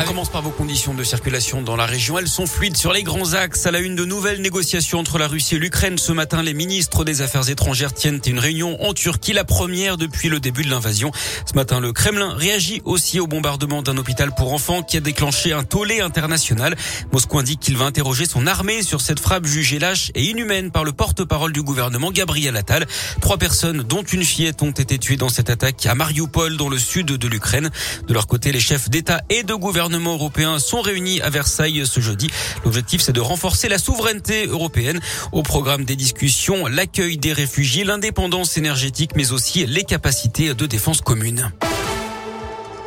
On 0.00 0.04
commence 0.04 0.28
par 0.28 0.42
vos 0.42 0.50
conditions 0.50 0.94
de 0.94 1.02
circulation 1.02 1.60
dans 1.60 1.74
la 1.74 1.84
région. 1.84 2.18
Elles 2.18 2.28
sont 2.28 2.46
fluides 2.46 2.76
sur 2.76 2.92
les 2.92 3.02
grands 3.02 3.32
axes. 3.32 3.66
À 3.66 3.72
la 3.72 3.80
une 3.80 3.96
de 3.96 4.04
nouvelles 4.04 4.40
négociations 4.40 5.00
entre 5.00 5.18
la 5.18 5.26
Russie 5.26 5.56
et 5.56 5.58
l'Ukraine. 5.58 5.98
Ce 5.98 6.12
matin, 6.12 6.40
les 6.40 6.54
ministres 6.54 7.04
des 7.04 7.20
Affaires 7.20 7.50
étrangères 7.50 7.92
tiennent 7.92 8.20
une 8.24 8.38
réunion 8.38 8.80
en 8.80 8.94
Turquie, 8.94 9.32
la 9.32 9.44
première 9.44 9.96
depuis 9.96 10.28
le 10.28 10.38
début 10.38 10.62
de 10.62 10.70
l'invasion. 10.70 11.10
Ce 11.44 11.54
matin, 11.54 11.80
le 11.80 11.92
Kremlin 11.92 12.32
réagit 12.34 12.80
aussi 12.84 13.18
au 13.18 13.26
bombardement 13.26 13.82
d'un 13.82 13.96
hôpital 13.96 14.32
pour 14.36 14.52
enfants 14.52 14.82
qui 14.82 14.96
a 14.96 15.00
déclenché 15.00 15.52
un 15.52 15.64
tollé 15.64 16.00
international. 16.00 16.76
Moscou 17.12 17.40
indique 17.40 17.58
qu'il 17.58 17.76
va 17.76 17.86
interroger 17.86 18.24
son 18.24 18.46
armée 18.46 18.84
sur 18.84 19.00
cette 19.00 19.18
frappe 19.18 19.46
jugée 19.46 19.80
lâche 19.80 20.12
et 20.14 20.22
inhumaine 20.22 20.70
par 20.70 20.84
le 20.84 20.92
porte-parole 20.92 21.52
du 21.52 21.62
gouvernement, 21.62 22.12
Gabriel 22.12 22.56
Attal. 22.56 22.86
Trois 23.20 23.36
personnes, 23.36 23.82
dont 23.82 24.04
une 24.04 24.24
fillette, 24.24 24.62
ont 24.62 24.70
été 24.70 24.96
tuées 24.98 25.16
dans 25.16 25.28
cette 25.28 25.50
attaque 25.50 25.84
à 25.86 25.96
Mariupol, 25.96 26.56
dans 26.56 26.68
le 26.68 26.78
sud 26.78 27.06
de 27.06 27.28
l'Ukraine. 27.28 27.70
De 28.06 28.14
leur 28.14 28.28
côté, 28.28 28.52
les 28.52 28.60
chefs 28.60 28.88
d'État 28.88 29.22
et 29.28 29.42
de 29.42 29.54
gouvernement 29.54 29.87
gouvernements 29.88 30.16
européens 30.16 30.58
sont 30.58 30.82
réunis 30.82 31.22
à 31.22 31.30
Versailles 31.30 31.86
ce 31.86 32.00
jeudi. 32.00 32.28
L'objectif, 32.62 33.00
c'est 33.00 33.14
de 33.14 33.22
renforcer 33.22 33.70
la 33.70 33.78
souveraineté 33.78 34.46
européenne. 34.46 35.00
Au 35.32 35.42
programme 35.42 35.86
des 35.86 35.96
discussions, 35.96 36.66
l'accueil 36.66 37.16
des 37.16 37.32
réfugiés, 37.32 37.84
l'indépendance 37.84 38.58
énergétique, 38.58 39.12
mais 39.16 39.32
aussi 39.32 39.64
les 39.64 39.84
capacités 39.84 40.52
de 40.52 40.66
défense 40.66 41.00
commune. 41.00 41.50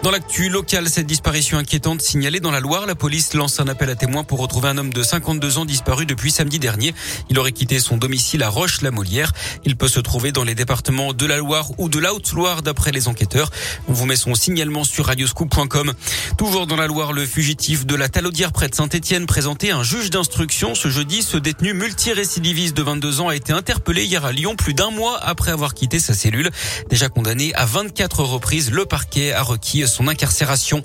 Dans 0.03 0.09
l'actu 0.09 0.49
locale, 0.49 0.89
cette 0.89 1.05
disparition 1.05 1.59
inquiétante 1.59 2.01
signalée 2.01 2.39
dans 2.39 2.49
la 2.49 2.59
Loire, 2.59 2.87
la 2.87 2.95
police 2.95 3.35
lance 3.35 3.59
un 3.59 3.67
appel 3.67 3.87
à 3.87 3.95
témoins 3.95 4.23
pour 4.23 4.39
retrouver 4.39 4.69
un 4.69 4.77
homme 4.79 4.91
de 4.91 5.03
52 5.03 5.59
ans 5.59 5.65
disparu 5.65 6.07
depuis 6.07 6.31
samedi 6.31 6.57
dernier. 6.57 6.95
Il 7.29 7.37
aurait 7.37 7.51
quitté 7.51 7.79
son 7.79 7.97
domicile 7.97 8.41
à 8.41 8.49
Roche-la-Molière. 8.49 9.31
Il 9.63 9.77
peut 9.77 9.87
se 9.87 9.99
trouver 9.99 10.31
dans 10.31 10.43
les 10.43 10.55
départements 10.55 11.13
de 11.13 11.25
la 11.27 11.37
Loire 11.37 11.69
ou 11.77 11.87
de 11.87 11.99
la 11.99 12.15
Haute-Loire 12.15 12.63
d'après 12.63 12.91
les 12.91 13.07
enquêteurs. 13.07 13.51
On 13.87 13.93
vous 13.93 14.07
met 14.07 14.15
son 14.15 14.33
signalement 14.33 14.83
sur 14.83 15.05
radioscoop.com. 15.05 15.93
Toujours 16.35 16.65
dans 16.65 16.77
la 16.77 16.87
Loire, 16.87 17.13
le 17.13 17.27
fugitif 17.27 17.85
de 17.85 17.93
la 17.93 18.09
Talaudière 18.09 18.53
près 18.53 18.69
de 18.69 18.75
Saint-Etienne 18.75 19.27
présentait 19.27 19.69
un 19.69 19.83
juge 19.83 20.09
d'instruction 20.09 20.73
ce 20.73 20.87
jeudi. 20.87 21.21
Ce 21.21 21.37
détenu 21.37 21.75
multirécidiviste 21.75 22.75
de 22.75 22.81
22 22.81 23.21
ans 23.21 23.27
a 23.27 23.35
été 23.35 23.53
interpellé 23.53 24.05
hier 24.05 24.25
à 24.25 24.31
Lyon 24.31 24.55
plus 24.55 24.73
d'un 24.73 24.89
mois 24.89 25.19
après 25.21 25.51
avoir 25.51 25.75
quitté 25.75 25.99
sa 25.99 26.15
cellule. 26.15 26.49
Déjà 26.89 27.07
condamné 27.07 27.53
à 27.53 27.65
24 27.65 28.23
reprises, 28.23 28.71
le 28.71 28.87
parquet 28.87 29.31
a 29.31 29.43
requis 29.43 29.83
son 29.91 30.07
incarcération. 30.07 30.83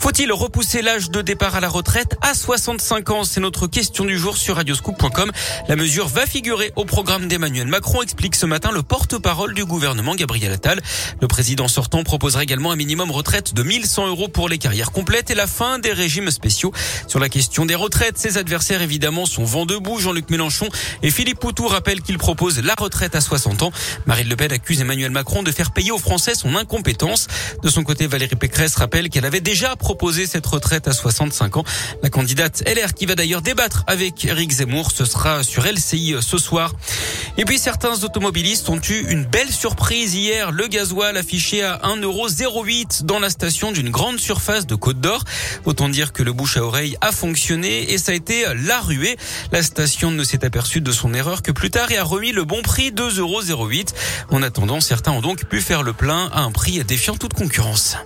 Faut-il 0.00 0.32
repousser 0.32 0.82
l'âge 0.82 1.10
de 1.10 1.22
départ 1.22 1.54
à 1.54 1.60
la 1.60 1.68
retraite 1.68 2.16
à 2.22 2.34
65 2.34 3.10
ans? 3.10 3.24
C'est 3.24 3.40
notre 3.40 3.66
question 3.66 4.04
du 4.04 4.18
jour 4.18 4.36
sur 4.36 4.56
radioscoop.com. 4.56 5.30
La 5.68 5.76
mesure 5.76 6.08
va 6.08 6.26
figurer 6.26 6.72
au 6.74 6.84
programme 6.84 7.28
d'Emmanuel 7.28 7.68
Macron, 7.68 8.02
explique 8.02 8.34
ce 8.34 8.46
matin 8.46 8.70
le 8.72 8.82
porte-parole 8.82 9.54
du 9.54 9.64
gouvernement 9.64 10.14
Gabriel 10.14 10.52
Attal. 10.52 10.80
Le 11.20 11.28
président 11.28 11.68
sortant 11.68 12.02
proposera 12.02 12.42
également 12.42 12.72
un 12.72 12.76
minimum 12.76 13.10
retraite 13.10 13.54
de 13.54 13.62
1100 13.62 14.08
euros 14.08 14.28
pour 14.28 14.48
les 14.48 14.58
carrières 14.58 14.90
complètes 14.90 15.30
et 15.30 15.34
la 15.34 15.46
fin 15.46 15.78
des 15.78 15.92
régimes 15.92 16.30
spéciaux. 16.30 16.72
Sur 17.06 17.20
la 17.20 17.28
question 17.28 17.66
des 17.66 17.74
retraites, 17.74 18.18
ses 18.18 18.38
adversaires 18.38 18.82
évidemment 18.82 19.26
sont 19.26 19.44
vent 19.44 19.66
debout. 19.66 19.98
Jean-Luc 20.00 20.30
Mélenchon 20.30 20.68
et 21.02 21.10
Philippe 21.10 21.38
Poutou 21.38 21.68
rappellent 21.68 22.02
qu'il 22.02 22.18
propose 22.18 22.60
la 22.62 22.74
retraite 22.74 23.14
à 23.14 23.20
60 23.20 23.62
ans. 23.62 23.72
Marine 24.06 24.28
Le 24.28 24.36
Pen 24.36 24.52
accuse 24.52 24.80
Emmanuel 24.80 25.10
Macron 25.10 25.42
de 25.42 25.52
faire 25.52 25.72
payer 25.72 25.90
aux 25.90 25.98
Français 25.98 26.34
son 26.34 26.56
incompétence. 26.56 27.26
De 27.62 27.68
son 27.68 27.82
côté, 27.82 28.06
Valérie 28.06 28.36
Pécresse 28.38 28.76
rappelle 28.76 29.10
qu'elle 29.10 29.26
avait 29.26 29.40
déjà 29.40 29.76
proposé 29.76 30.26
cette 30.26 30.46
retraite 30.46 30.88
à 30.88 30.92
65 30.92 31.58
ans. 31.58 31.64
La 32.02 32.10
candidate 32.10 32.62
LR 32.66 32.94
qui 32.94 33.06
va 33.06 33.14
d'ailleurs 33.14 33.42
débattre 33.42 33.84
avec 33.86 34.24
Eric 34.24 34.50
Zemmour, 34.50 34.90
ce 34.90 35.04
sera 35.04 35.42
sur 35.42 35.64
LCI 35.64 36.16
ce 36.20 36.38
soir. 36.38 36.72
Et 37.36 37.44
puis 37.44 37.58
certains 37.58 38.02
automobilistes 38.04 38.68
ont 38.68 38.80
eu 38.80 39.06
une 39.08 39.24
belle 39.24 39.50
surprise 39.50 40.14
hier. 40.14 40.52
Le 40.52 40.66
gasoil 40.68 41.16
affiché 41.16 41.62
à 41.62 41.80
1,08€ 41.84 43.04
dans 43.04 43.18
la 43.18 43.30
station 43.30 43.72
d'une 43.72 43.90
grande 43.90 44.18
surface 44.18 44.66
de 44.66 44.74
Côte 44.74 45.00
d'Or. 45.00 45.24
Autant 45.64 45.88
dire 45.88 46.12
que 46.12 46.22
le 46.22 46.32
bouche 46.32 46.56
à 46.56 46.64
oreille 46.64 46.96
a 47.00 47.12
fonctionné 47.12 47.92
et 47.92 47.98
ça 47.98 48.12
a 48.12 48.14
été 48.14 48.44
la 48.54 48.80
ruée. 48.80 49.16
La 49.52 49.62
station 49.62 50.10
ne 50.10 50.24
s'est 50.24 50.44
aperçue 50.44 50.80
de 50.80 50.92
son 50.92 51.12
erreur 51.12 51.42
que 51.42 51.52
plus 51.52 51.70
tard 51.70 51.90
et 51.90 51.98
a 51.98 52.04
remis 52.04 52.32
le 52.32 52.44
bon 52.44 52.62
prix 52.62 52.90
2,08€. 52.90 53.88
En 54.30 54.42
attendant, 54.42 54.80
certains 54.80 55.12
ont 55.12 55.20
donc 55.20 55.44
pu 55.44 55.60
faire 55.60 55.82
le 55.82 55.92
plein 55.92 56.30
à 56.32 56.40
un 56.40 56.52
prix 56.52 56.82
défiant 56.84 57.16
toute 57.16 57.34
concurrence. 57.34 57.96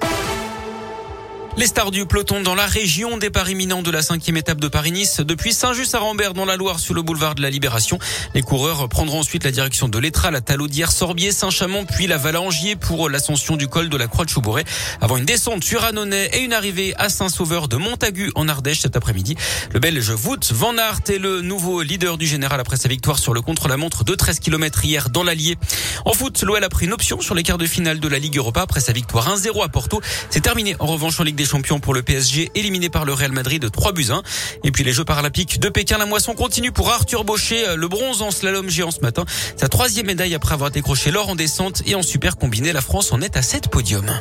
Les 1.59 1.67
stars 1.67 1.91
du 1.91 2.07
peloton 2.07 2.41
dans 2.41 2.55
la 2.55 2.65
région, 2.65 3.19
départ 3.19 3.51
imminent 3.51 3.83
de 3.83 3.91
la 3.91 4.01
cinquième 4.01 4.39
étape 4.39 4.59
de 4.59 4.69
Paris-Nice 4.69 5.21
depuis 5.21 5.53
Saint-Just-à-Rambert 5.53 6.33
dans 6.33 6.47
la 6.47 6.57
Loire 6.57 6.81
sur 6.81 6.95
le 6.95 7.03
boulevard 7.03 7.35
de 7.35 7.43
la 7.43 7.51
Libération. 7.51 7.99
Les 8.35 8.41
coureurs 8.41 8.89
prendront 8.89 9.19
ensuite 9.19 9.45
la 9.45 9.51
direction 9.51 9.87
de 9.87 9.99
l'Étra, 9.99 10.31
la 10.31 10.41
Talaudière, 10.41 10.91
Sorbier, 10.91 11.31
Saint-Chamond 11.31 11.85
puis 11.85 12.07
la 12.07 12.17
Valangier 12.17 12.75
pour 12.75 13.11
l'ascension 13.11 13.57
du 13.57 13.69
col 13.69 13.91
de 13.91 13.97
la 13.99 14.07
Croix 14.07 14.25
de 14.25 14.31
Choubouré 14.31 14.65
avant 15.03 15.19
une 15.19 15.27
descente 15.27 15.63
sur 15.63 15.85
Annonay 15.85 16.31
et 16.33 16.39
une 16.41 16.55
arrivée 16.55 16.95
à 16.97 17.11
Saint-Sauveur 17.11 17.69
de 17.69 17.77
Montagu 17.77 18.33
en 18.35 18.49
Ardèche 18.49 18.81
cet 18.81 18.97
après-midi. 18.97 19.37
Le 19.75 19.79
Belge 19.79 20.11
Wout 20.25 20.53
van 20.53 20.79
Aert 20.79 21.01
est 21.11 21.19
le 21.19 21.43
nouveau 21.43 21.83
leader 21.83 22.17
du 22.17 22.27
général 22.27 22.61
après 22.61 22.79
sa 22.79 22.89
victoire 22.89 23.19
sur 23.19 23.35
le 23.35 23.43
contre-la-montre 23.43 24.05
de 24.05 24.15
13 24.15 24.41
km 24.41 24.83
hier 24.87 25.11
dans 25.11 25.23
l'Allier. 25.23 25.59
En 26.07 26.15
foot, 26.15 26.43
l'OL 26.45 26.65
a 26.65 26.69
pris 26.71 26.87
une 26.87 26.95
option 26.95 27.21
sur 27.21 27.35
les 27.35 27.43
quarts 27.43 27.59
de 27.59 27.67
finale 27.67 28.01
de 28.01 28.09
la 28.09 28.19
Ligue 28.19 28.39
Europa 28.39 28.63
après 28.63 28.81
sa 28.81 28.95
victoire 28.95 29.37
1-0 29.37 29.63
à 29.63 29.69
Porto. 29.69 30.01
C'est 30.31 30.41
terminé 30.41 30.77
en 30.79 30.87
revanche 30.87 31.21
en 31.21 31.25
Ligue 31.25 31.42
des 31.43 31.49
champions 31.49 31.81
pour 31.81 31.93
le 31.93 32.03
PSG, 32.03 32.53
éliminé 32.55 32.89
par 32.89 33.05
le 33.05 33.13
Real 33.13 33.33
Madrid 33.33 33.61
de 33.61 33.69
3 33.69 33.93
buts 33.93 34.07
1. 34.11 34.23
Et 34.63 34.71
puis 34.71 34.85
les 34.85 34.93
Jeux 34.93 35.05
paralympiques 35.05 35.59
de 35.59 35.69
Pékin, 35.69 35.99
la 35.99 36.07
moisson 36.07 36.35
continue 36.35 36.71
pour 36.71 36.91
Arthur 36.91 37.25
Baucher, 37.25 37.75
le 37.77 37.89
bronze 37.89 38.23
en 38.23 38.31
slalom 38.31 38.71
géant 38.71 38.93
ce 38.93 39.01
matin. 39.01 39.25
Sa 39.57 39.69
troisième 39.69 40.07
médaille 40.07 40.35
après 40.35 40.55
avoir 40.55 40.71
décroché 40.71 41.11
l'or 41.11 41.29
en 41.29 41.35
descente 41.35 41.83
et 41.85 41.97
en 41.97 42.03
super 42.03 42.37
combiné. 42.37 42.73
La 42.73 42.81
France 42.81 43.11
en 43.11 43.21
est 43.21 43.37
à 43.37 43.43
7 43.43 43.69
podiums. 43.69 44.13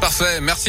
Parfait, 0.00 0.40
merci. 0.42 0.62